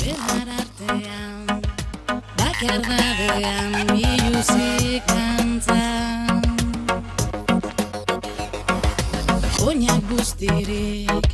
[0.00, 1.44] Belar artean,
[2.38, 6.40] bakardadean, biluzik kantzan.
[9.66, 11.28] Oinak guztirik,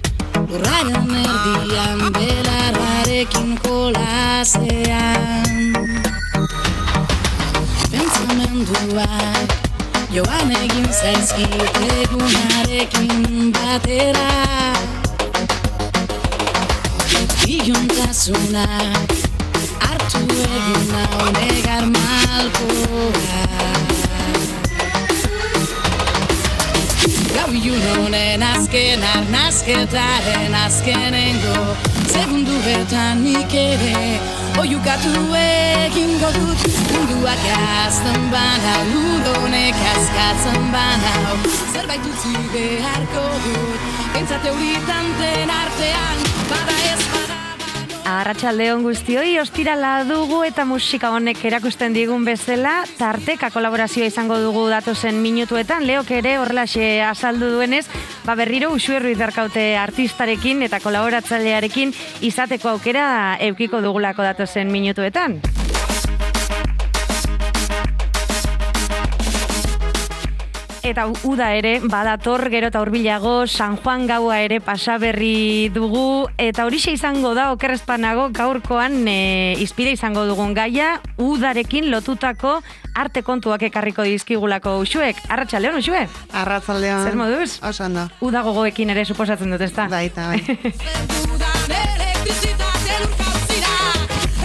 [0.50, 5.46] urraren erdian, belarrarekin kolasean.
[7.92, 9.48] Pentsamenduak,
[10.10, 14.30] joan egin zaizkit egunarekin batera.
[17.56, 19.12] Iluntasunak
[19.80, 23.44] hartu egin hau negar malkoa.
[27.32, 31.56] Gau ilunonen azken arnazketaren azkenengo
[32.12, 34.20] Segunduetan nik ere
[34.60, 41.36] Oiukatu egingo dut Munduak azten banau Ludonek azkatzen banau
[41.72, 46.75] Zerbait utzi beharko dut Entzate horitan den artean Bada ez bada
[48.06, 55.18] Arratxaldeon guztioi, ostirala dugu eta musika honek erakusten digun bezala, tarteka kolaborazioa izango dugu datozen
[55.24, 57.82] minutuetan, leok ere horrelaxe azaldu duenez,
[58.22, 61.94] ba berriro usuerru izarkaute artistarekin eta kolaboratzailearekin
[62.30, 63.08] izateko aukera
[63.50, 65.40] eukiko dugulako datozen minutuetan.
[70.86, 76.92] Eta uda ere, badator gero eta hurbilago San Juan gaua ere pasaberri dugu, eta horixe
[76.94, 82.60] izango da, okerrezpanago, gaurkoan e, izpide izango dugun gaia, udarekin lotutako
[82.94, 85.18] arte kontuak ekarriko dizkigulako usuek.
[85.26, 86.06] Arratxaldeon, usue?
[86.30, 87.02] Arratzaldeon.
[87.02, 87.58] Zer moduz?
[87.82, 88.06] Ondo.
[88.22, 89.88] Uda gogoekin ere suposatzen dut, ezta?
[89.90, 90.06] Bai.
[90.06, 91.50] Lurkauzira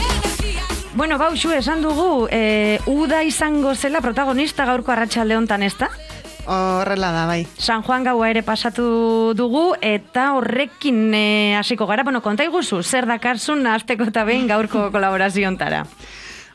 [0.02, 5.88] Energia Bueno, ba, usue, esan dugu, e, uda izango zela protagonista gaurko arratsalde hontan, ezta?
[6.46, 7.46] Horrela da, bai.
[7.58, 13.06] San Juan gaua ere pasatu dugu eta horrekin eh, hasiko gara, bueno, konta iguzu, zer
[13.10, 15.86] dakarzun azteko eta behin gaurko kolaboraziontara.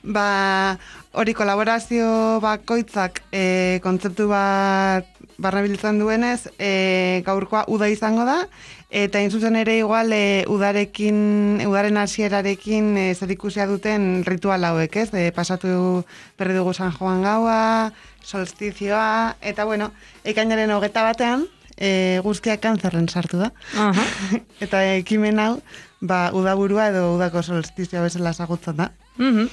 [0.07, 0.79] Ba,
[1.19, 5.09] hori kolaborazio bakoitzak e, kontzeptu bat
[5.43, 8.45] barnabiltzen duenez, e, gaurkoa uda izango da,
[8.91, 14.97] eta hain zuzen ere igual e, udarekin, udaren hasierarekin e, zer ikusia duten ritual hauek,
[14.97, 15.11] ez?
[15.15, 16.05] E, pasatu
[16.39, 17.93] berri dugu San Juan gaua,
[18.23, 19.91] solstizioa, eta bueno,
[20.25, 23.53] ekainaren hogeta batean, e, guztiak kanzerren sartu da.
[23.75, 24.07] Aha.
[24.65, 25.53] eta ekimen hau,
[26.01, 28.93] ba, udaburua edo udako solstizioa bezala ezagutzen da.
[29.19, 29.51] Mhm.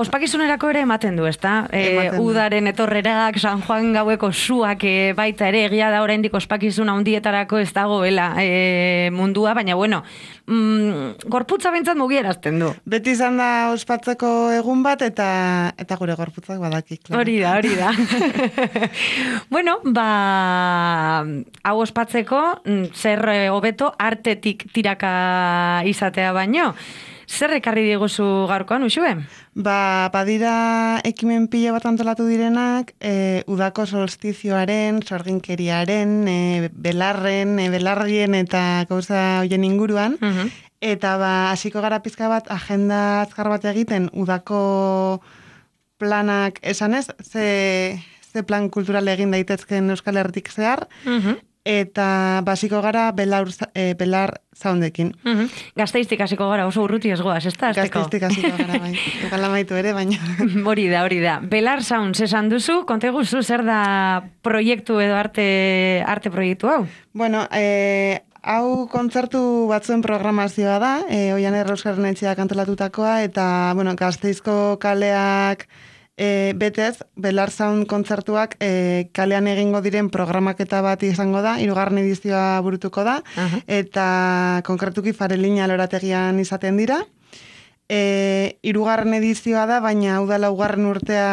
[0.00, 1.66] Ospakizunerako ere ematen du, ezta?
[1.76, 7.60] E, udaren etorrerak, San Juan gaueko suak e, baita ere, egia da oraindik ospakizun handietarako
[7.60, 10.00] ez dagoela e, mundua, baina bueno,
[10.46, 12.70] mm, gorputza bentsat mugierazten du.
[12.88, 15.28] Beti izan da ospatzeko egun bat eta
[15.76, 16.96] eta gure gorputzak badaki.
[17.04, 17.20] Claro.
[17.20, 17.92] Hori da, hori da.
[19.54, 20.08] bueno, ba,
[21.60, 25.14] hau ospatzeko, mm, zer hobeto artetik tiraka
[25.92, 26.72] izatea baino.
[27.30, 29.12] Zer ekarri diguzu gaurkoan, usue?
[29.54, 38.34] Ba, badira ekimen pila bat antolatu direnak, e, udako solstizioaren, sorginkeriaren, e, belarren, e, belarrien
[38.34, 40.18] eta gauza hoien inguruan.
[40.20, 40.50] Mhm.
[40.80, 45.20] Eta ba, hasiko gara pizka bat agenda azkar bat egiten udako
[46.00, 48.00] planak esanez, ze,
[48.32, 51.38] ze plan kultural egin daitezken Euskal Herritik zehar, Mhm.
[51.64, 55.12] Eta basiko gara belar, e, belar zaundekin.
[55.24, 55.48] Mhm.
[55.76, 57.72] Gazteiztik hasiko gara oso urruti ez goaz, ez da?
[57.76, 58.94] Gazteiztik hasiko gara, bai.
[59.26, 60.16] Egal amaitu ere, baina...
[60.70, 61.38] Hori da, hori da.
[61.42, 66.80] Belar Sounds esan duzu, konte guzu zer da proiektu edo arte, arte proiektu hau?
[67.12, 74.78] Bueno, e, hau kontzertu batzuen programazioa da, e, oian errauskaren etxeak antolatutakoa, eta, bueno, gazteizko
[74.80, 75.68] kaleak
[76.20, 82.60] e, betez, Belar Sound kontzertuak e, kalean egingo diren programaketa bat izango da, irugarren edizioa
[82.60, 83.62] burutuko da, Aha.
[83.80, 84.06] eta
[84.68, 87.00] konkretuki farelina lorategian izaten dira.
[87.88, 91.30] E, irugarren edizioa da, baina hau da laugarren urtea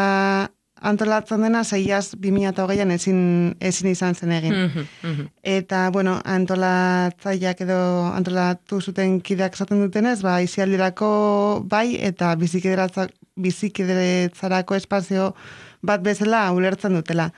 [0.82, 4.54] antolatzen dena, zeiaz 2008an ezin, ezin izan zen egin.
[4.54, 5.26] Mhm, mhm.
[5.44, 15.34] Eta, bueno, antolatzaileak edo antolatu zuten kideak esaten dutenez, ba, izialdirako bai, eta bizikideretzarako espazio
[15.82, 17.32] bat bezala ulertzen dutela.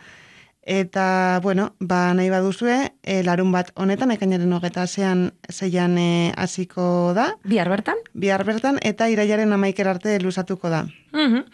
[0.69, 7.13] Eta, bueno, ba, nahi baduzue, e, larun bat honetan, ekainaren hogeta zean zeian e, hasiko
[7.17, 7.95] da, Bihar bertan?
[8.13, 10.83] bihar bertan, eta iraiaren amaiker arte luzatuko da.
[11.13, 11.45] Mhm.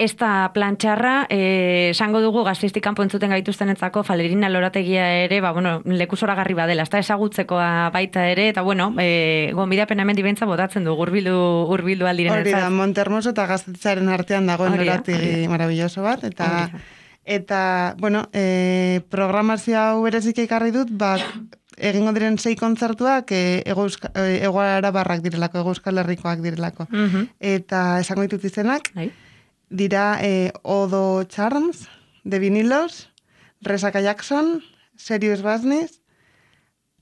[0.00, 5.74] Ez da plantxarra, eh, esango dugu gazteiztik kanpo entzuten gaituztenetzako falerina lorategia ere, ba, bueno,
[5.84, 10.88] leku zoragarri badela, ez da ezagutzekoa baita ere, eta bueno, eh, gonbidapen hemen dibentza botatzen
[10.88, 11.36] du, urbildu,
[11.76, 16.48] urbildu aldiren Hori da, Montermoso eta gaztetzaren artean dagoen lorategi marabilloso bat, eta
[17.30, 21.18] eta, bueno, e, programazio hau berezik ekarri dut, ba,
[21.76, 26.88] egingo diren sei kontzertuak e, ego, euska, e, ego arabarrak direlako, ego herrikoak direlako.
[26.88, 27.34] Mhm.
[27.38, 29.12] Eta esango ditut izenak, Bai.
[29.70, 31.88] Dira e, Odo Charms,
[32.24, 33.08] de Vinilos,
[33.62, 34.62] Resaka Jackson,
[34.96, 36.02] Serious Business,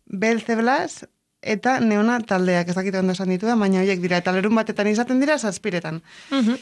[0.06, 1.08] Belze Blas,
[1.42, 5.20] eta Neona taldeak, ez dakit ondo esan ditu baina horiek dira, eta lerun batetan izaten
[5.20, 6.02] dira, zazpiretan.
[6.30, 6.56] Mhm.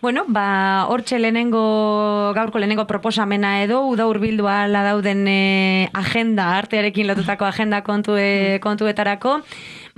[0.00, 7.08] Bueno, ba, hortxe lehenengo, gaurko lehenengo proposamena edo, uda urbildua ala dauden e, agenda, artearekin
[7.08, 9.40] lotutako agenda kontu, e, kontuetarako,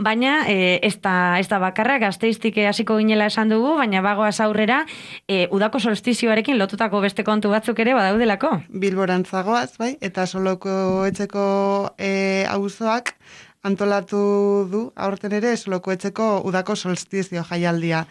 [0.00, 4.38] baina e, ez, da, ez da bakarra, gazteiztik e, hasiko ginela esan dugu, baina bagoaz
[4.40, 4.80] aurrera,
[5.28, 8.56] e, udako solstizioarekin lotutako beste kontu batzuk ere badaudelako.
[8.82, 11.44] Bilborantzagoaz, bai, eta soloko etxeko
[11.98, 12.10] e,
[12.48, 13.14] auzoak
[13.60, 14.18] antolatu
[14.72, 18.06] du aurten ere soloko etxeko udako solstizio jaialdia.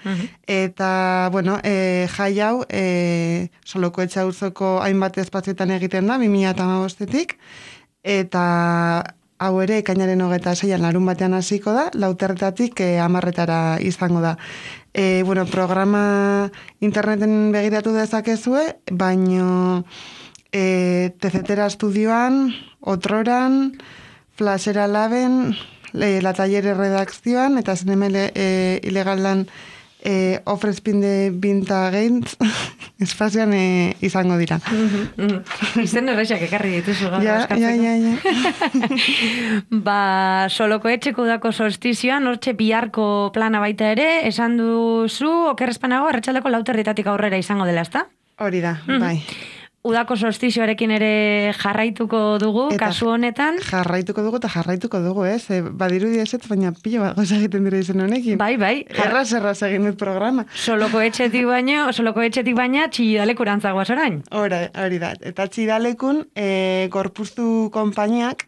[0.45, 7.39] Eta, bueno, e, jai hau e, soloko etxe auzoko hainbat espazioetan egiten da, 2008-etik,
[8.05, 8.43] eta
[9.39, 14.35] hau ere, ekainaren hogeta zeian larun batean hasiko da, lauterretatik e, amarretara izango da.
[14.93, 16.49] E, bueno, programa
[16.83, 19.85] interneten begiratu dezakezue, baino
[20.51, 22.49] e, TZTera estudioan,
[22.81, 23.79] Otroran,
[24.35, 25.55] Flashera Laben,
[25.93, 28.47] e, La Tallere redakzioan, eta zinemele e,
[28.83, 29.47] ilegalan
[30.03, 32.35] e, ofrezpin de binta geintz,
[33.05, 34.59] espazioan e, izango dira.
[35.81, 38.13] Izen errexak ekarri dituzu Ja, ja, ja, ja.
[39.87, 47.07] Ba, soloko etxeko udako solstizioan, hortxe biharko plana baita ere, esan duzu, okerrezpanago, arratsaldeko lauterritatik
[47.07, 48.07] aurrera izango dela, ezta?
[48.39, 49.17] Hori da, bai.
[49.81, 53.61] Udako solstizioarekin ere jarraituko dugu, Eta- kasu honetan.
[53.63, 55.45] Jarraituko dugu eta jarraituko dugu, ez?
[55.55, 58.37] E, badirudi ez, baina pilo bat goza egiten dira izen honekin.
[58.37, 60.43] Bai, bai, jar- Erraz, erraz egin dut programa.
[60.53, 64.21] soloko etxetik baino, soloko etxetik baina txillalekurantzagoaz orain.
[64.31, 65.13] Hora, hori da.
[65.21, 68.45] Eta txidalekun, e, gorpuztu konpainiak,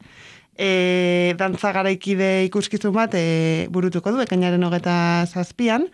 [0.57, 5.88] e, dantza garaikide ikuskizun bat e, burutuko du, ekainaren hogeta zazpian.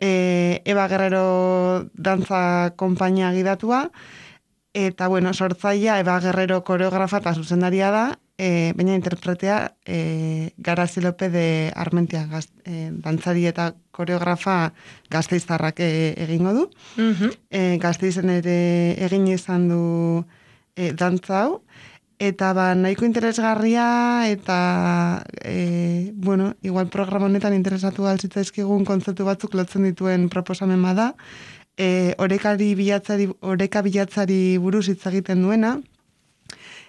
[0.00, 3.90] E, Eba Guerrero dantza konpainia gidatua,
[4.74, 8.04] eta bueno, sortzaia Eba Guerrero koreografa eta zuzendaria da,
[8.38, 14.72] e, baina interpretea e, Garazi Lope de Armentia gaz, e, dantzari eta koreografa
[15.10, 16.68] gazteiztarrak e, egingo du.
[16.96, 17.30] Mhm.
[17.50, 20.24] e, gazteizen ere egin izan du
[20.74, 21.62] e, dantza hau,
[22.22, 29.84] eta ba, nahiko interesgarria eta e, bueno, igual programa honetan interesatu altzitzaizkigun kontzeptu batzuk lotzen
[29.90, 31.12] dituen proposamen bada,
[31.76, 35.76] e, orekari bilatzari, oreka bilatzari buruz hitz egiten duena,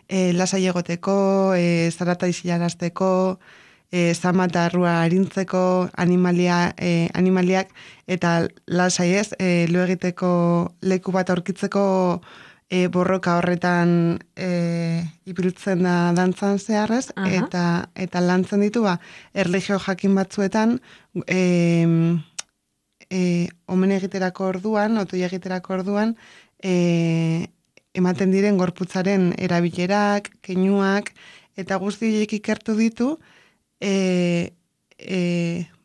[0.08, 3.40] e, lasai egoteko, e, zarata isilarazteko,
[3.92, 4.70] e, zama eta
[5.04, 7.70] arintzeko, animalia, e, animaliak,
[8.08, 12.22] eta lasai ez, e, lo egiteko leku bat aurkitzeko
[12.70, 17.30] e, borroka horretan e, ibiltzen da dantzan zeharrez, Aha.
[17.30, 17.66] eta,
[17.96, 18.98] eta lantzen ditu ba,
[19.34, 20.80] erligio jakin batzuetan,
[21.28, 21.40] e,
[23.14, 26.16] e, omen egiterako orduan, otoi egiterako orduan,
[26.64, 27.48] e,
[27.94, 31.14] ematen diren gorputzaren erabilerak, keinuak,
[31.60, 33.12] eta guzti horiek ikertu ditu,
[33.80, 34.54] e,
[34.98, 35.22] e,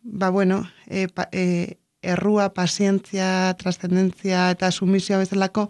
[0.02, 5.66] ba bueno, e, pa, e, errua, pazientzia, trascendentzia eta sumisioa bezalako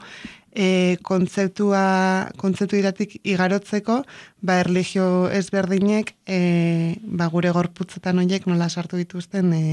[0.52, 4.02] e, kontzeptua, kontzeptu iratik igarotzeko,
[4.44, 6.38] ba erligio ezberdinek e,
[7.02, 9.64] ba, gure gorputzetan horiek nola sartu dituzten e,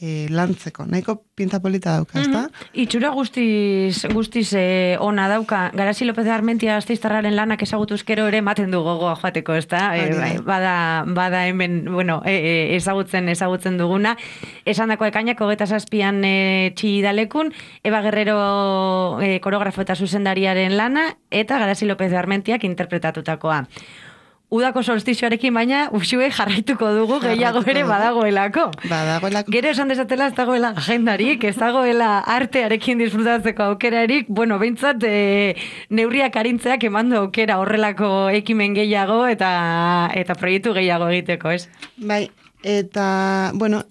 [0.00, 0.86] e, lantzeko.
[0.88, 2.46] Nahiko pinta polita dauka, ezta?
[2.72, 5.70] Itxura guztiz, guztiz eh, ona dauka.
[5.76, 9.90] Garasi López de Armentia Asteiztarraren lanak ezagutuz gero ere ematen du gogoa joateko, ezta?
[9.92, 14.16] Bai, bada, bada hemen, bueno, eh, eh, ezagutzen ezagutzen duguna.
[14.64, 17.52] Esan dako ekainako geta zazpian eh, txidalekun,
[17.84, 23.66] Eba Guerrero eh, koreografo eta zuzendariaren lana, eta Garasi López de Armentiak interpretatutakoa.
[24.50, 28.64] Udako solstizioarekin baina usue jarraituko dugu gehiago ere badagoelako.
[28.90, 29.52] Badagoelako.
[29.54, 35.54] Gero esan desatela ez dagoela agendarik, ez dagoela artearekin disfrutatzeko aukerarik, bueno, behintzat e,
[35.94, 39.52] neurriak arintzeak eman du aukera horrelako ekimen gehiago eta
[40.18, 41.70] eta proiektu gehiago egiteko, ez?
[42.10, 42.24] Bai,
[42.66, 43.06] eta,
[43.54, 43.84] bueno,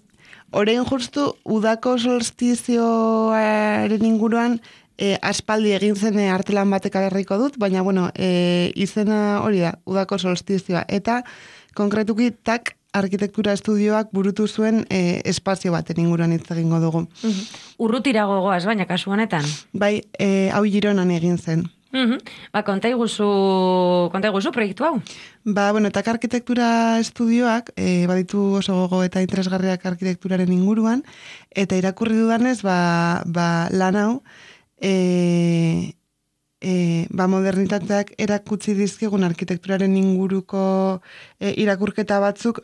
[0.52, 4.60] orain justu udako solstizioaren inguruan
[5.00, 9.74] e, aspaldi egin zen e, artelan batek agerriko dut, baina, bueno, e, izena hori da,
[9.88, 10.84] udako solstizioa.
[10.88, 11.22] Eta,
[11.74, 17.04] konkretuki, tak arkitektura estudioak burutu zuen e, espazio baten inguruan hitz egingo dugu.
[17.78, 19.46] Urrutira gogoaz, baina kasu honetan.
[19.72, 21.68] Bai, e, hau gironan egin zen.
[21.90, 22.20] Mhm.
[22.54, 23.26] Ba, konta iguzu,
[24.12, 25.00] konta iguzu proiektu hau.
[25.42, 31.02] Ba, bueno, eta arkitektura estudioak, e, baditu oso gogo eta interesgarriak arkitekturaren inguruan,
[31.50, 34.22] eta irakurri dudanez, ba, ba lan hau,
[34.80, 35.94] e,
[36.60, 40.62] e, ba modernitateak erakutsi dizkigun arkitekturaren inguruko
[41.40, 42.62] e, irakurketa batzuk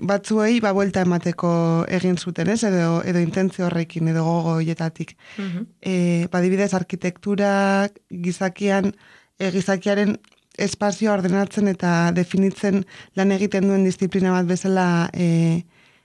[0.00, 1.50] batzuei ba buelta emateko
[1.98, 2.62] egin zuten, ez?
[2.66, 5.16] Edo edo intentzio horrekin edo gogo hoietatik.
[5.38, 5.66] Mhm.
[5.80, 8.92] Eh, badibidez arkitektura gizakian
[9.38, 10.18] e, gizakiaren
[10.58, 12.84] espazioa ordenatzen eta definitzen
[13.18, 15.64] lan egiten duen disiplina bat bezala e,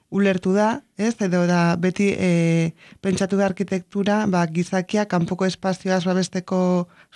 [0.09, 1.13] ulertu da, ez?
[1.21, 6.61] Edo da beti e, pentsatu da arkitektura, ba, gizakia kanpoko espazioaz babesteko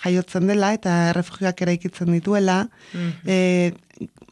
[0.04, 2.60] jaiotzen dela eta errefugioak eraikitzen dituela,
[3.26, 3.74] e,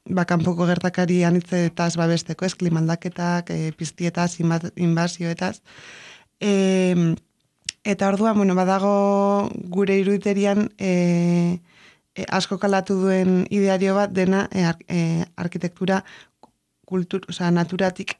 [0.06, 2.54] ba, kanpoko gertakari anitzetaz babesteko, ez?
[2.54, 5.58] Klimaldaketak, e, piztietaz, inba- inbasioetaz.
[6.40, 7.14] E,
[7.82, 11.58] eta orduan, bueno, badago gure iruditerian e,
[12.14, 16.04] e, asko kalatu duen ideario bat dena e, ar, e, arkitektura
[16.92, 18.18] kultur, osea, naturatik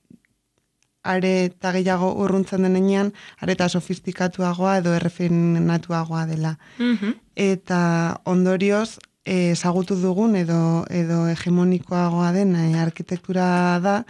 [1.02, 6.58] are eta gehiago urruntzen denean, are eta sofistikatuagoa edo errefinatuagoa dela.
[6.78, 7.16] Mhm.
[7.36, 14.04] Eta ondorioz, eh, ezagutu dugun edo edo hegemonikoagoa den eh, arkitektura da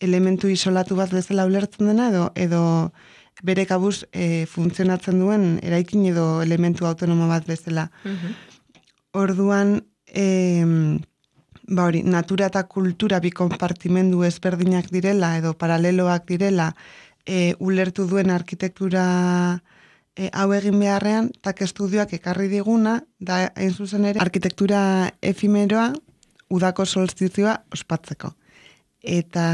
[0.00, 2.92] elementu isolatu bat bezala ulertzen dena edo edo
[3.42, 7.90] bere kabuz eh, funtzionatzen duen eraikin edo elementu autonomo bat bezala.
[9.12, 11.00] Orduan, em,
[11.68, 16.70] ba hori, natura eta kultura bi konpartimendu ezberdinak direla edo paraleloak direla
[17.26, 19.04] e, ulertu duen arkitektura
[20.16, 24.80] e, hau egin beharrean, tak estudioak ekarri diguna, da hain zuzen ere, arkitektura
[25.22, 25.92] efimeroa
[26.50, 28.32] udako solstizioa ospatzeko.
[29.02, 29.46] Eta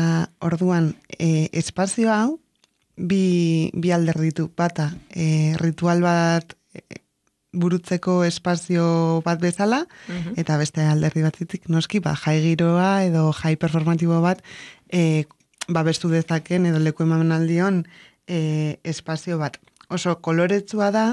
[0.45, 2.39] orduan, e, espazio hau,
[2.97, 7.02] bi, bi alder ditu, bata, e, ritual bat e,
[7.53, 9.85] burutzeko espazio bat bezala,
[10.41, 14.41] eta beste alderdi batzitik noski, ba, jai giroa edo jai performatibo bat
[14.89, 15.25] e,
[15.69, 17.85] babestu dezaken edo leku emanaldion
[18.27, 19.61] e, espazio bat.
[19.93, 21.07] Oso koloretsua da,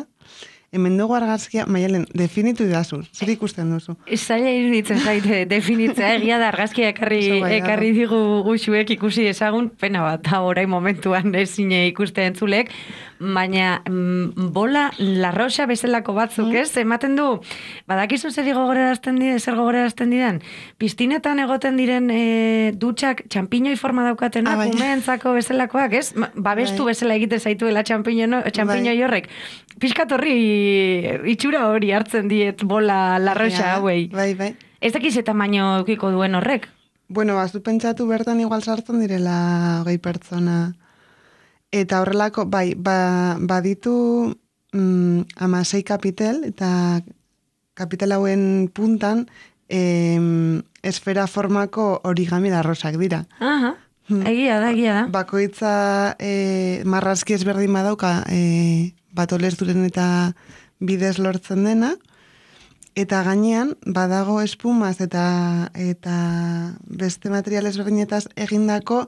[0.71, 3.95] hemen dugu argazkia, maialen, definitu idazu, zer ikusten duzu?
[4.15, 10.03] Zaila iruditzen zaite definitzea egia da argazkia ekarri, bai, ekarri digu guxuek ikusi ezagun, pena
[10.05, 12.71] bat, da orain momentuan ezin ikuste entzulek,
[13.19, 16.71] baina mm, bola larroxa bezalako batzuk, ez?
[16.79, 17.25] Ematen du,
[17.87, 20.39] badakizu zer gogorarazten di, zer gogorarazten didan?
[20.79, 24.71] Piztinetan egoten diren e, dutxak txampiñoi forma daukatenak, Ah, bai.
[24.71, 26.13] umeentzako bezalakoak, ez?
[26.35, 26.93] Babestu Bai.
[26.93, 29.03] bezala egite zaituela txampiño, txampiñoi Bai.
[29.03, 29.29] horrek.
[29.79, 30.37] Piskat horri
[31.31, 34.07] itxura hori hartzen diet bola larroxa Ja, hauei.
[34.07, 34.55] Bai, bai.
[34.81, 36.69] Ez dakiz eta eukiko duen horrek.
[37.09, 40.73] Bueno, bazu pentsatu bertan igual sartzen direla hogei pertsona.
[41.71, 43.93] Eta horrelako, bai, ba, baditu
[44.73, 47.01] mm, amasei kapitel, eta
[47.77, 49.27] kapitel hauen puntan
[49.69, 53.23] em, esfera formako origami larrosak dira.
[53.39, 53.75] Aha,
[54.09, 55.05] egia da, egia da.
[55.13, 55.73] Bakoitza
[56.17, 60.33] e, marrazki ezberdin badauka e, bat olezduren eta
[60.79, 61.93] bidez lortzen dena,
[62.99, 66.15] eta gainean badago espumaz eta eta
[66.83, 69.05] beste material ezberdinetaz egindako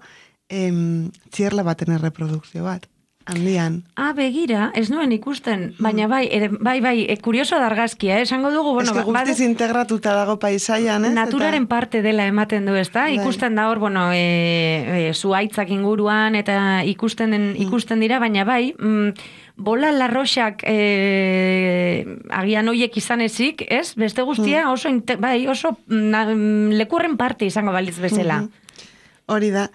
[0.52, 2.88] em, txierla baten erreprodukzio bat.
[3.24, 3.84] Handian.
[3.96, 8.24] Ah, begira, ez nuen ikusten, baina bai, ere, bai, bai, e, kurioso da argazkia, eh?
[8.26, 11.14] esango dugu, bueno, Bueno, ba- guztiz badu- integratuta dago paisaian, ez?
[11.14, 13.04] naturaren Eta- parte dela ematen du, ezta?
[13.06, 13.20] Bai.
[13.20, 18.74] Ikusten da hor, bueno, e, e, zuaitzak inguruan eta ikusten den, ikusten dira, baina bai,
[18.74, 19.14] mm,
[19.56, 23.94] bola larroxak e, agian hoiek izan ezik, ez?
[24.02, 28.42] Beste guztia oso, inte, bai, oso na, mm, lekurren parte izango balitz bezala.
[28.42, 28.50] Mhm.
[29.28, 29.70] Hori da.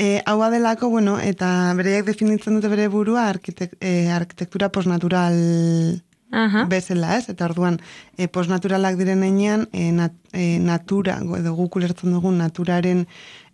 [0.00, 5.34] E, hau delako, bueno, eta bereiak definitzen dute bere burua arkitek, e, arkitektura posnatural
[6.32, 6.62] Aha.
[6.70, 7.28] bezala, ez?
[7.28, 7.76] Eta orduan,
[8.16, 13.02] e, posnaturalak diren heinean, e, nat, e, natura, edo guk ulertzen dugun naturaren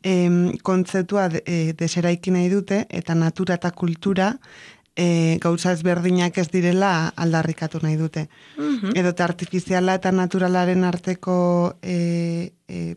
[0.07, 4.37] em, kontzeptua de, e, deseraiki nahi dute, eta natura eta kultura
[4.95, 8.29] e, gauza ezberdinak ez direla aldarrikatu nahi dute.
[8.55, 8.95] Mhm.
[8.95, 12.95] Edo eta artifiziala eta naturalaren arteko e, e,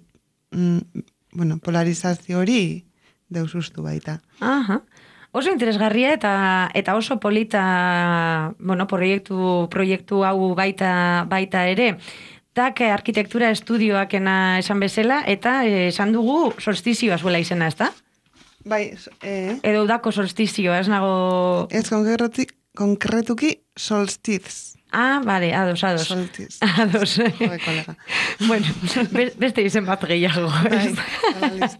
[0.52, 2.86] mm, bueno, polarizazio hori
[3.30, 4.20] deusustu baita.
[4.40, 4.82] Aha.
[5.32, 6.34] Oso interesgarria eta
[6.74, 11.94] eta oso polita, bueno, proiektu proiektu hau baita baita ere.
[12.58, 17.92] Tak eh, arkitektura estudioakena esan bezala eta eh, esan dugu solstizioa zuela izena, ezta?
[18.66, 18.90] Bai,
[19.24, 21.68] e, Edo udako solstizioa, ez nago...
[21.72, 24.79] ez konkretuki, konkretuki solstiz.
[24.92, 26.08] Ah, bale, ados, ados.
[26.08, 26.58] Solstiz.
[26.80, 27.20] Ados.
[27.38, 27.96] Kolega.
[28.48, 28.66] bueno,
[29.12, 30.50] be- beste izen bat gehiago.
[30.70, 31.76] Bai, ez?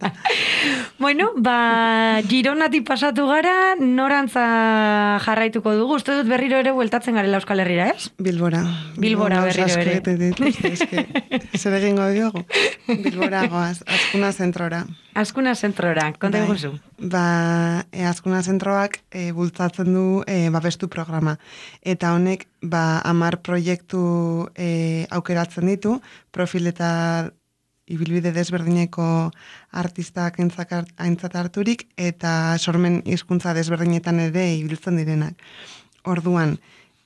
[1.00, 5.96] Bueno, ba, Gironatik pasatu gara, norantza jarraituko dugu.
[5.96, 8.10] Uste dut berriro ere bueltatzen garela Euskal Herrira, ez?
[8.18, 8.60] Bilbora.
[9.00, 9.94] Bilbora gauza berriro ere.
[9.96, 11.06] egiten dituzte, eske,
[11.58, 12.44] Zer egingo diogu?
[12.86, 14.84] Bilbora goaz, azkuna zentrora.
[15.14, 16.46] Azkuna zentrora, konta Bai.
[17.00, 21.38] Ba, e, azkuna zentroak e, bultzatzen du e, babestu programa.
[21.80, 27.30] eta honek ba amar proiektu e, aukeratzen ditu, profil eta
[27.86, 29.30] ibilbide desberdineko
[29.72, 35.40] artistak aintzat harturik, eta sormen hizkuntza desberdinetan ere ibiltzen direnak.
[36.04, 36.58] Orduan,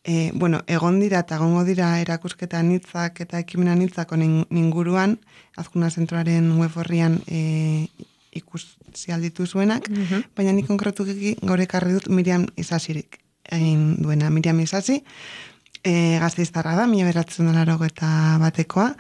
[0.03, 5.21] e, bueno, egon dira eta egongo dira erakusketa nitzak eta ekimena nitzak honen inguruan,
[5.57, 7.89] azkuna zentroaren web horrian e,
[8.35, 9.89] ikusi alditu zuenak,
[10.37, 13.21] baina ni konkretuki gaur ekarri dut Miriam Isasirik
[13.53, 14.31] egin duena.
[14.31, 15.03] Miriam Isasi,
[15.85, 17.51] e, gazteiztarra da, mila beratzen
[17.87, 18.11] eta
[18.41, 18.95] batekoa,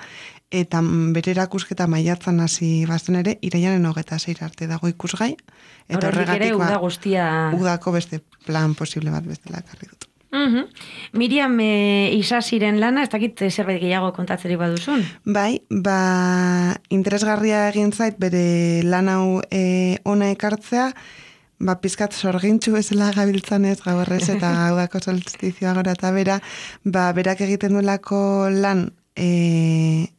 [0.50, 5.34] eta mm, bere erakusketa maiatzan hasi bazen ere, iraiaren hogeta zeir arte dago ikusgai,
[5.88, 7.28] eta horregatik ba, uda guztia...
[7.56, 10.13] udako beste plan posible bat bestela ekarri dut.
[10.34, 10.66] Mhm.
[11.12, 15.04] Miriam e, Isasiren lana, ez dakit eh, zerbait gehiago kontatzeri baduzun.
[15.24, 20.88] Bai, ba, interesgarria egin zait bere lan hau e, ona ekartzea,
[21.62, 26.40] ba, pizkat sorgintxu bezala gabiltzan ez gaurrez eta gaudako solstizioa gora eta bera,
[26.82, 30.10] ba, berak egiten duelako lan e,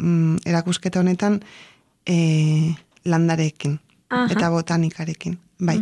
[0.00, 1.42] mm, erakusketa honetan
[2.08, 2.72] e,
[3.04, 3.76] landarekin
[4.08, 4.30] Aha.
[4.32, 5.36] eta botanikarekin.
[5.62, 5.78] Bai.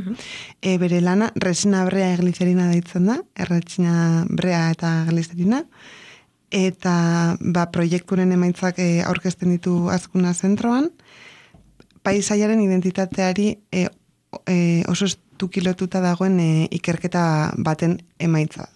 [0.60, 5.62] e, bere lana resina brea glicerina deitzen da, erretxina brea eta glicerina,
[6.50, 6.94] eta
[7.40, 10.90] ba, proiekturen emaitzak e, aurkezten ditu azkuna zentroan,
[12.04, 13.87] paisaiaren identitateari e,
[14.44, 14.56] e,
[14.88, 18.68] oso estukilotuta dagoen e, ikerketa baten emaitza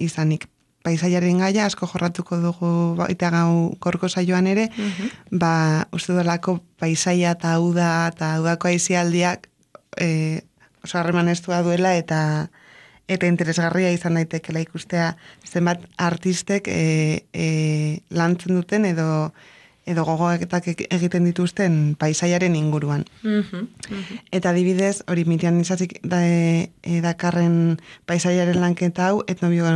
[0.00, 0.48] izanik.
[0.86, 4.68] Paisaiaren gaia asko jorratuko dugu baita gau korko saioan ere,
[5.32, 9.50] ba, uste dolako paisaia eta uda eta udako aizialdiak
[9.96, 10.42] e,
[10.84, 12.50] oso harreman estua duela eta
[13.08, 15.12] eta interesgarria izan daitekela ikustea
[15.46, 19.32] zenbat artistek e, e, lantzen duten edo
[19.86, 23.04] edo gogoetak egiten dituzten paisaiaren inguruan.
[23.22, 23.68] Mhm.
[24.34, 29.70] Eta adibidez, hori Miriam Isazik da, e, e, dakarren paisaiaren lanketa hau, etnobio,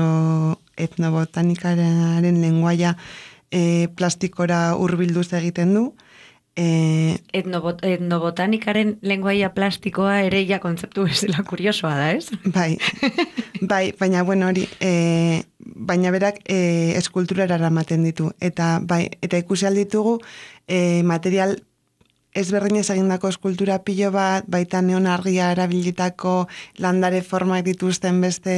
[0.77, 2.97] etnobotanikaren lenguaia
[3.53, 5.85] e, plastikora hurbilduz egiten du.
[6.59, 12.27] E, Etnobot, etnobotanikaren lenguaia plastikoa ere ja kontzeptu bezala kuriosoa da, ez?
[12.45, 12.77] bai,
[13.71, 18.33] bai, baina bueno hori, e, baina berak e, eskulturara eramaten ditu.
[18.41, 20.19] Eta, bai, eta ikusi alditugu
[20.67, 21.57] e, material
[22.35, 26.47] ezberdinez egindako eskultura pilo bat, baita neonargia erabilitako
[26.79, 28.55] landare formak dituzten beste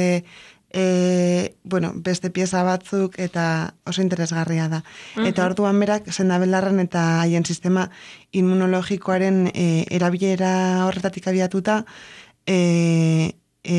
[0.73, 4.81] e, bueno, beste pieza batzuk eta oso interesgarria da.
[5.21, 7.89] Eta orduan berak sendabelarren eta haien sistema
[8.33, 11.85] immunologikoaren e, erabilera horretatik abiatuta
[12.47, 13.77] e, e,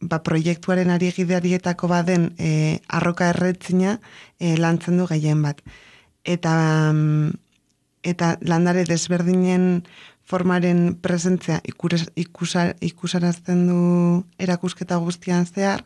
[0.00, 4.00] ba, proiektuaren ari gidarietako baden e, arroka erretzina
[4.38, 5.62] e, lantzen du gehien bat.
[6.24, 6.92] Eta
[8.02, 9.84] eta landare desberdinen
[10.26, 11.60] formaren presentzia
[12.82, 13.82] ikusarazten du
[14.42, 15.84] erakusketa guztian zehar,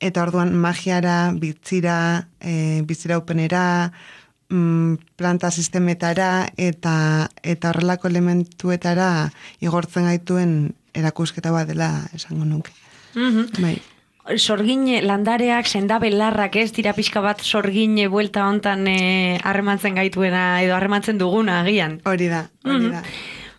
[0.00, 3.92] eta orduan magiara, bitzira, e, biziraupenera,
[4.50, 12.72] mm, planta sistemetara eta eta horrelako elementuetara igortzen gaituen erakusketa bat dela esango nuke.
[13.14, 13.62] Mhm.
[13.62, 13.78] Bai.
[14.36, 21.18] Sorgine landareak, sendabelarrak ez, dira pixka bat sorgine buelta hontan eh, harremantzen gaituena edo harremantzen
[21.18, 22.00] duguna agian.
[22.04, 23.02] Hori da, hori da.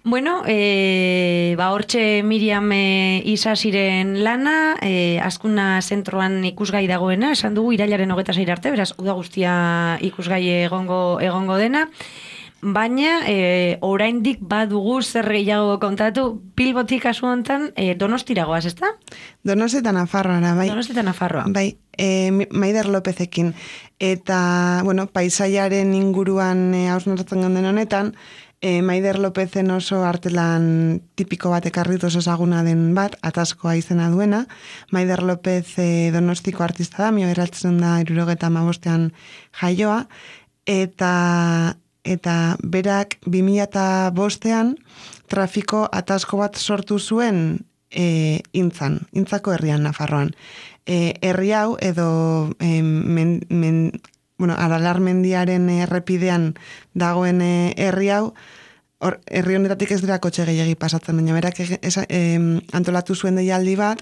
[0.03, 7.75] Bueno, e, ba, hortxe Miriam e, Isasiren lana, e, askuna zentroan ikusgai dagoena, esan dugu
[7.77, 9.53] irailaren hogeta zeir arte, beraz, uda guztia
[10.01, 11.85] ikusgai egongo, egongo dena,
[12.61, 18.95] baina e, oraindik badugu zer gehiago kontatu, Bilbotik kasu hontan e, donostiragoaz, ezta?
[19.45, 20.69] Donosti eta Nafarroara, bai.
[20.69, 21.45] Donosti eta Nafarroa.
[21.49, 23.53] Bai, e, Maider Lopezekin.
[24.01, 28.15] Eta, bueno, paisaiaren inguruan e, gonden honetan,
[28.61, 34.45] e, Maider Lopezen oso artelan tipiko bat ekarrit oso ezaguna den bat, ataskoa izena duena.
[34.93, 39.09] Maider Lopez e, donostiko artista da, mio eratzen da irurogeta mabostean
[39.59, 40.05] jaioa,
[40.69, 41.13] eta
[42.01, 44.71] eta berak 2005 bostean
[45.29, 47.59] trafiko atasko bat sortu zuen
[47.91, 50.31] e, intzan, intzako herrian Nafarroan.
[50.85, 53.91] E, herri hau edo e, men, men,
[54.41, 56.55] bueno, aralar mendiaren errepidean
[56.97, 58.33] dagoen e, herri hau,
[58.99, 63.75] hor, herri honetatik ez dira kotxe gehiagi pasatzen, baina berak esa- em, antolatu zuen deialdi
[63.77, 64.01] bat,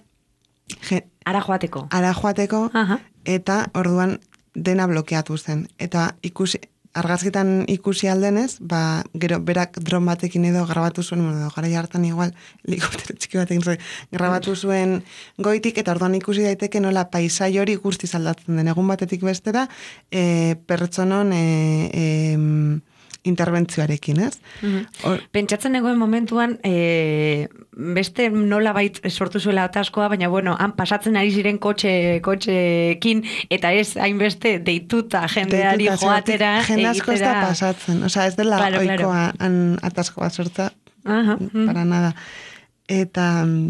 [0.89, 1.87] je, Ara joateko.
[1.91, 2.99] ara joateko, Aha.
[3.25, 4.19] eta orduan
[4.55, 5.67] dena blokeatu zen.
[5.77, 6.59] Eta ikusi,
[6.97, 12.33] argazkitan ikusi aldenez, ba, gero berak dron batekin edo grabatu zuen, bueno, gara hartan igual,
[12.65, 15.03] helikoptero txiki batekin zuen, grabatu zuen
[15.37, 18.71] goitik, eta orduan ikusi daiteke nola paisai hori guztiz aldatzen den.
[18.73, 19.67] Egun batetik bestera,
[20.11, 21.43] e, pertsonon e,
[21.93, 22.05] e,
[23.29, 24.35] interbentzioarekin, ez?
[25.07, 27.47] Hor- Pentsatzen egoen momentuan, e,
[27.95, 33.71] beste nola bait sortu zuela ataskoa, baina bueno, han pasatzen ari ziren kotxe, kotxeekin, eta
[33.71, 38.03] ez hainbeste deituta jendeari Deituta, joatera, jende asko ez da pasatzen.
[38.09, 39.07] Osea, ez dela Claro, claro.
[39.07, 40.71] oikoa han atasko bat sortza,
[41.05, 41.65] Aha, mm.
[41.65, 42.13] para nada.
[42.89, 43.69] Eta mm,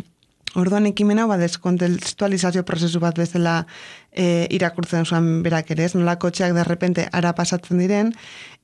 [0.59, 3.65] orduan ekimena ba deskontestualizazio prozesu bat bezala
[4.11, 8.13] e, irakurtzen zuen berak ere, ez nola kotxeak derrepente ara pasatzen diren,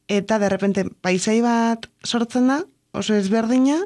[0.08, 2.60] eta derrepente paisai bat sortzen da,
[2.94, 3.82] oso ezberdina,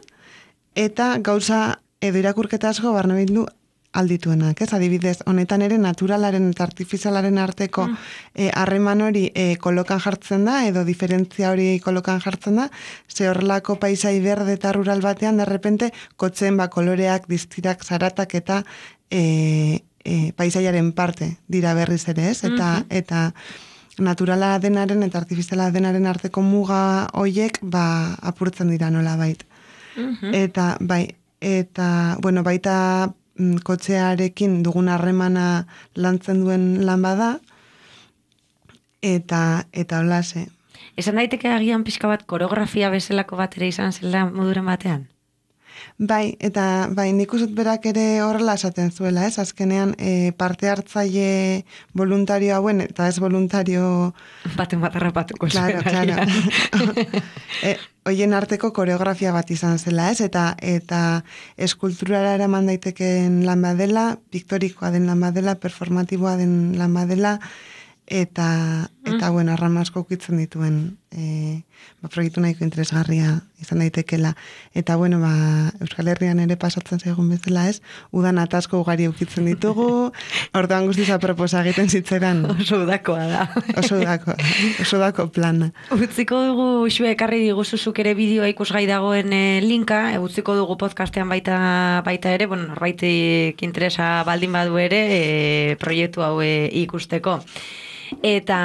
[0.75, 3.45] eta gauza edo irakurketa asko barne bildu
[3.91, 4.69] aldituenak, ez?
[4.77, 7.87] Adibidez, honetan ere naturalaren eta artifizialaren arteko
[8.35, 12.67] eh, harreman hori e, kolokan jartzen da, edo diferentzia hori kolokan jartzen da,
[13.09, 18.61] ze horrelako paisai berde eta rural batean, derrepente, kotzen ba koloreak, diztirak, zaratak eta
[19.09, 22.43] e, e, paisaiaren parte dira berriz ere, ez?
[22.45, 23.31] Eta, eta
[23.99, 29.45] naturala denaren eta artifiziala denaren arteko muga hoiek ba apurtzen dira nola bait.
[30.33, 37.29] Eta bai, eta bueno, baita mm, kotxearekin dugun harremana lantzen duen lan bada
[39.01, 40.47] eta eta holase.
[40.99, 45.07] Esan daiteke agian pixka bat koreografia bezalako bat ere izan zela moduren batean?
[45.97, 49.37] Bai, eta bai, nik dut berak ere horrela esaten zuela, ez?
[49.41, 54.13] Azkenean e, parte hartzaile voluntario hauen eta ez voluntario
[54.55, 56.15] Baten bat harrapatuko Claro, claro.
[57.67, 57.75] e,
[58.09, 60.21] oien arteko koreografia bat izan zela, ez?
[60.21, 61.23] Eta eta
[61.57, 67.37] eskulturara eraman daitekeen lan badela, piktorikoa den lan badela, performatiboa den lan badela,
[68.09, 71.63] eta, eta bueno, arrama asko ukitzen dituen e,
[72.01, 74.35] ba, proiektu nahiko interesgarria izan daitekela.
[74.77, 75.31] Eta, bueno, ba,
[75.81, 77.79] Euskal Herrian ere pasatzen zaigun bezala ez,
[78.15, 80.11] udan atasko ugari ukitzen ditugu,
[80.59, 83.47] orduan guztiz aproposa egiten zitzeran, Oso udakoa da.
[83.81, 84.35] oso dako,
[84.81, 85.71] oso dako plana.
[85.95, 91.29] Utziko dugu xue ekarri diguzuzuk ere bideoa ikusgai dagoen e, linka, e, utziko dugu podcastean
[91.29, 91.59] baita
[92.05, 97.39] baita ere, bueno, norbaitik interesa baldin badu ere, e, proiektu hau ikusteko.
[98.25, 98.59] Eta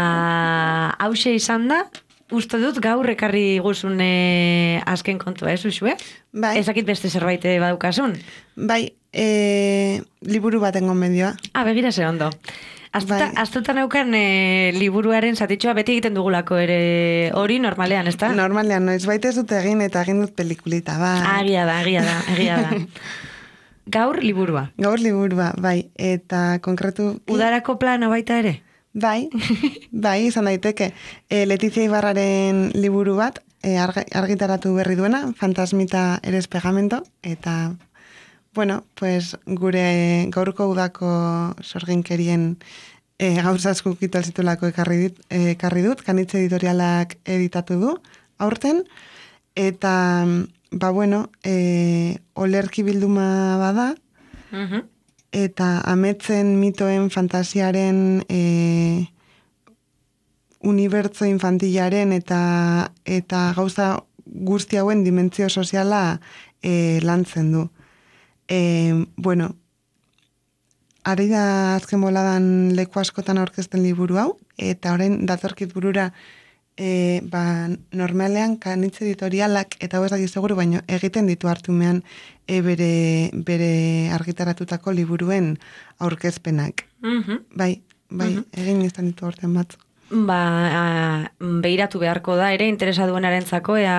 [1.05, 1.83] hause izan da,
[2.33, 5.97] uste dut gaur ekarri guzun e, azken kontua, ez uxue?
[6.33, 6.57] Bai.
[6.61, 8.17] Ezakit beste zerbait e, badukasun.
[8.57, 11.35] Bai, e, liburu baten gomendioa.
[11.53, 12.31] Ah, begira ze ondo.
[12.95, 13.43] Aztuta, Bai.
[13.43, 18.31] aztuta neukan e, liburuaren zatitxoa beti egiten dugulako ere hori normalean, ezta?
[18.31, 21.17] Normalean, noiz baita ez dut egin eta egin dut pelikulita, bai.
[21.41, 22.85] Agia da, agia da, agia da.
[23.97, 24.69] Gaur liburua.
[24.79, 27.17] Gaur liburua, bai, eta konkretu...
[27.29, 28.61] Udarako plano baita ere?
[28.95, 29.29] Bai,
[29.91, 30.93] bai, izan daiteke.
[31.29, 37.75] E, Letizia Ibarraren liburu bat, e, argi- argitaratu berri duena, Fantasmita eres pegamento, eta,
[38.55, 41.11] bueno, pues, gure gaurko udako
[41.61, 42.57] sorginkerien
[43.19, 47.97] e, gauza asko ukitu alzitulako ekarri, dit, ekarri dut, kanitze editorialak editatu du,
[48.39, 48.85] aurten,
[49.59, 50.25] eta,
[50.71, 53.95] ba, bueno, e, olerki bilduma bada,
[54.55, 54.85] Mhm.
[55.35, 59.11] Eta ametzen mitoen fantasiaren e,
[60.63, 62.41] unibertso infantilaren eta
[63.05, 63.89] eta gauza
[64.25, 66.21] guzti hauen dimentsio soziala
[66.63, 67.67] e, lantzen du.
[68.49, 69.51] E, bueno,
[71.05, 72.47] ari da azken boladan
[72.79, 76.13] leku askotan aurkezten liburu hau, eta orain datorkit burura
[76.77, 82.03] e, ba, normalean kanitz editorialak, eta ez dakit seguru, baino egiten ditu hartumean
[82.47, 85.57] e, bere, bere argitaratutako liburuen
[85.99, 86.87] aurkezpenak.
[87.03, 87.45] Mhm.
[87.55, 89.85] Bai, bai, egin izan ditu aurten batzuk.
[90.15, 93.95] Ba, behiratu beharko da ere interesa duenarentzako ea,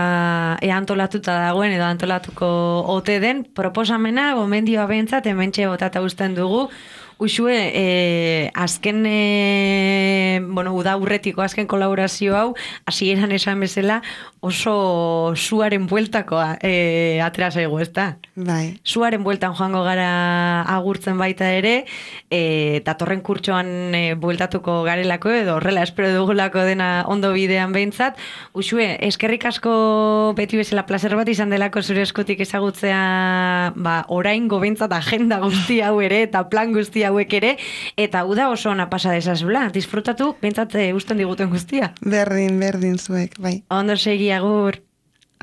[0.62, 2.48] ea antolatuta dagoen edo antolatuko
[2.94, 6.70] ote den proposamena gomendioa behintzat hementxe botata uzten dugu
[7.18, 14.02] Uxue, e, azken, e, bueno, uda urretiko azken kolaborazio hau, hasieran esan bezala,
[14.44, 18.18] oso suaren bueltakoa e, atera zaigu, ezta?
[18.36, 21.86] Bai, Suaren bueltan joango gara agurtzen baita ere,
[22.30, 28.20] e, datorren kurtsoan e, bueltatuko garelako edo horrela espero dugulako dena ondo bidean behintzat.
[28.54, 34.92] Uxue, eskerrik asko beti bezala placer bat izan delako zure eskutik ezagutzea ba, orain behintzat
[34.94, 37.56] agenda guzti hau ere eta plan guzti hauek ere,
[37.98, 39.70] eta uda oso ona pasa desazula.
[39.74, 41.94] Disfrutatu, behintzat e, usten diguten guztia.
[42.02, 43.62] berdin, berdin zuek, bai.
[43.70, 44.82] Ondo segi agur.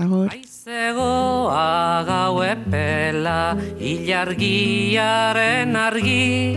[0.01, 0.31] Agur.
[0.33, 6.57] Aizegoa gau epela ilargiaren argi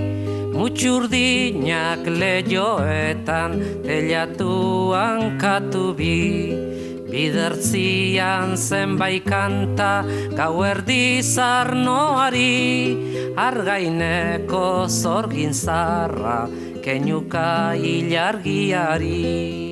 [0.56, 6.56] Mutxurdinak lehioetan telatuan katubi
[7.16, 10.04] Bidertzian zenbait kanta
[10.36, 12.52] gauerdi zarnoari
[13.40, 16.44] Argaineko zorgin zarra
[16.84, 19.64] kenuka ilargiari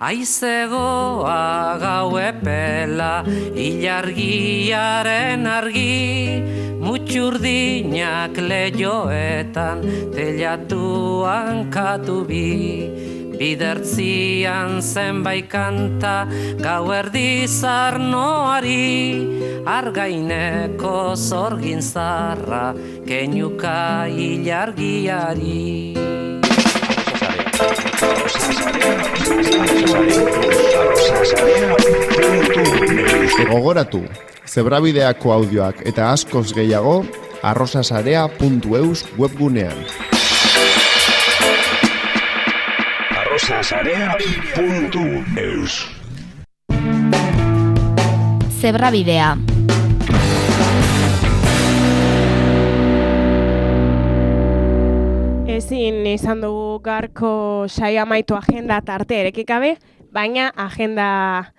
[0.00, 3.20] Aizegoa gau epela,
[3.52, 6.40] ilargiaren argi,
[6.80, 9.84] mutxurdinak lehioetan,
[10.16, 13.09] telatuan katu bi.
[13.40, 16.28] Bidertzian zenbait kanta,
[16.60, 22.74] gau erdizar noari, argaineko zorgin zarra,
[23.08, 25.96] kenyuka ilargiari.
[33.48, 34.04] Gogoratu,
[34.44, 36.98] zebrabideako audioak eta askoz gehiago
[37.40, 40.19] arrosasarea.eus webgunean.
[43.50, 45.74] arrosasarea.eus
[48.60, 49.36] Zebrabidea.
[55.50, 59.78] Ezin izan dugu garko saio amaitu agenda tarte erekikabe,
[60.12, 61.52] baina agenda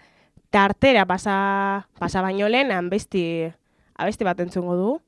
[0.50, 3.52] tartera pasa, pasa baino lehen abesti,
[3.98, 5.02] abesti bat entzungo dugu.